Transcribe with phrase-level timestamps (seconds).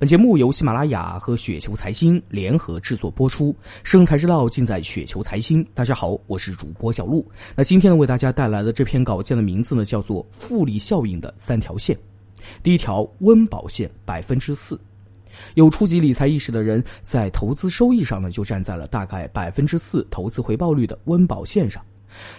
[0.00, 5.66] 本节目由喜马拉雅和雪球财经联合制作播出，生财之道尽在雪球财经。
[5.74, 7.28] 大家好，我是主播小璐。
[7.56, 11.98] 那今天呢，为大家带来的这篇稿件的名字呢，叫做“复利效应的三条线”。
[12.62, 14.78] 第一条，温饱线百分之四。
[15.54, 21.84] 有初级理财意识的人，在投资收益上呢，就站在了大概百分之四投资回报率的温饱线上。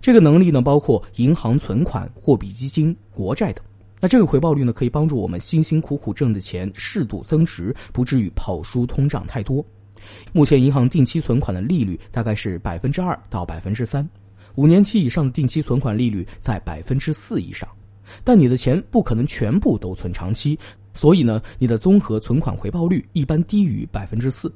[0.00, 3.64] 这个能力呢，包括银行存款、货币基金、国债等。
[4.04, 9.64] 那这个回报率呢，可以帮助我们辛辛苦苦挣的钱适度增值，不至于跑输通胀太多。
[10.30, 14.06] 目前银行定期存款的利率大概是百分之二到百分之三，
[14.56, 17.66] 五年期以上的定期存款利率在百分之四以上。
[18.22, 20.58] 但你的钱不可能全部都存长期，
[20.92, 24.54] 所以呢，你的综合存款回报率一般低于百分之四。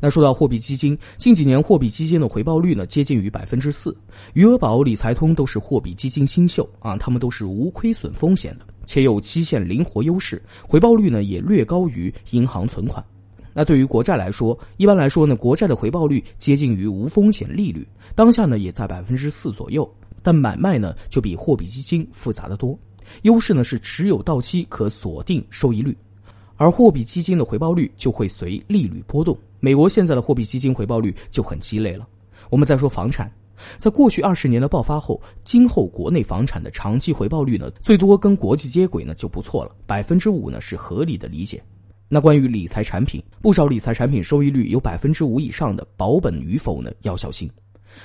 [0.00, 3.96] 那说到货币基金，近几年货币基金的回报率呢接近于百分之四，
[4.34, 13.04] 余额宝、理财通都是货币基金新秀啊，他们都是无亏损风险的，且有期限灵活优势，回报率呢也略高于银行存款。
[13.52, 19.90] 那对于国债来说，一般来说呢，国债的回报率接近于无风险利率，当下呢也在百分之四左右，
[20.22, 22.78] 但买卖呢就比货币基金复杂的多，
[23.22, 25.96] 优势呢是持有到期可锁定收益率。
[26.56, 29.36] 而货币基金的回报率就会随利率波动。
[29.60, 32.06] 美国现在的货币基金回报率就很鸡肋了。
[32.50, 33.30] 我们再说房产，
[33.76, 41.62] 在过去二十年的爆发后，今后国内房产的长期回报率呢，最多跟国际接轨呢就不错了，百分之五呢是合理的理解。
[42.08, 47.50] 那关于理财产品，不少理财产品收益率有百分之五以上的，保本与否呢要小心。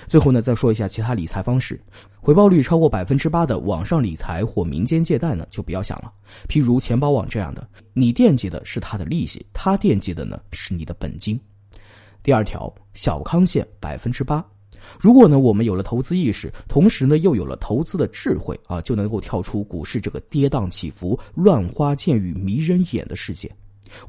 [0.08, 1.80] 最后呢，再说一下其他理财方式，
[2.20, 6.12] 回报率超过百分之八的网上理财或民间借贷呢，就不要想了。
[6.48, 11.40] 譬如钱包网这样的，你惦记的是它的利息，他惦记的呢是你的本金。
[12.22, 14.44] 第二条，小康线百分之八。
[15.00, 23.50] 如果呢，我们有了投资意识，同时呢又有了投资的智慧啊，就能够跳出股市这个跌宕起伏、乱花渐欲迷人眼的世界。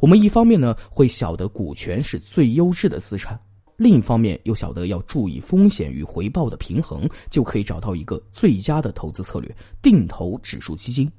[0.01, 3.39] 我们一方面呢会晓得股权是最优质的资产。
[3.77, 11.11] 另一方面，又晓得要注意风险与回报的平衡，就可以找到一个最佳的投资策略——定投指数基金。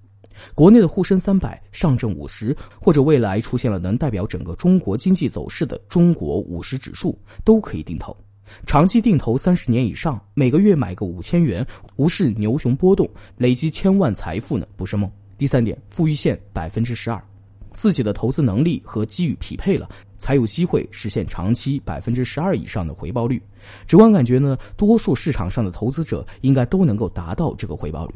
[0.53, 8.15] 国内的沪深三百、上证五十，或者未来出现了能代表整个中国经济走势的中国五十指数，都可以定投。
[8.65, 11.65] 长期定投三十年以上，每个月买个五千元，
[11.95, 15.11] 无视牛熊波动，累积千万财富呢，不是梦。
[15.37, 17.21] 第三点，富裕线百分之十二。
[17.75, 19.87] 自己的投资能力和机遇匹配了，
[20.17, 23.39] 才有机会实现长期百分之十二以上的回报率。
[23.85, 28.15] 直观感觉呢，多数市场上的投资者应该都能够达到这个回报率。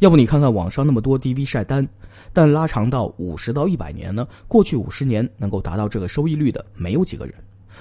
[0.00, 1.86] 要不你看看网上那么多 DV 晒单，
[2.32, 4.26] 但拉长到五十到一百年呢？
[4.48, 7.34] 过去五十年能够达到这个收益率的没有几个人。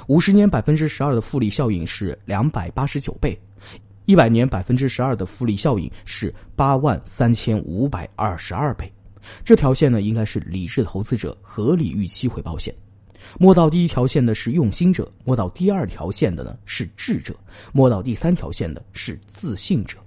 [0.07, 3.37] 五十年百分之十二的复利效应是两百八十九倍，
[4.05, 8.91] 一百年百分之十二的复利效应是八万三千五百二十二倍。
[9.43, 12.73] 这条线呢，应该是理智投资者合理预期回报线。
[13.37, 17.35] 摸到第一条线的是用心者，摸到第二条线的呢是智者，
[17.73, 19.97] 摸到第三条线的是自信者。